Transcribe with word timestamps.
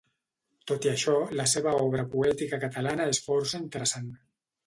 Tot 0.69 0.85
i 0.87 0.89
això 0.91 1.17
la 1.39 1.45
seva 1.51 1.73
obra 1.89 2.07
poètica 2.15 2.61
catalana 2.65 3.07
és 3.13 3.23
força 3.27 3.63
interessant. 3.67 4.09